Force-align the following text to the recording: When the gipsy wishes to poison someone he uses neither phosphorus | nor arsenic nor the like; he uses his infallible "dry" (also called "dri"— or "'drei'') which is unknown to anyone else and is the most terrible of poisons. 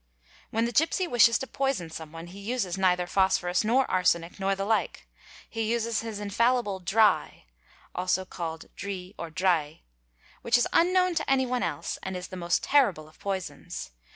When 0.49 0.65
the 0.65 0.71
gipsy 0.71 1.05
wishes 1.05 1.37
to 1.37 1.45
poison 1.45 1.91
someone 1.91 2.25
he 2.25 2.39
uses 2.39 2.75
neither 2.75 3.05
phosphorus 3.05 3.63
| 3.63 3.63
nor 3.63 3.85
arsenic 3.85 4.39
nor 4.39 4.55
the 4.55 4.65
like; 4.65 5.07
he 5.47 5.71
uses 5.71 6.01
his 6.01 6.19
infallible 6.19 6.79
"dry" 6.79 7.45
(also 7.93 8.25
called 8.25 8.65
"dri"— 8.75 9.13
or 9.19 9.29
"'drei'') 9.29 9.83
which 10.41 10.57
is 10.57 10.67
unknown 10.73 11.13
to 11.13 11.29
anyone 11.29 11.61
else 11.61 11.99
and 12.01 12.17
is 12.17 12.29
the 12.29 12.35
most 12.35 12.63
terrible 12.63 13.07
of 13.07 13.19
poisons. 13.19 13.91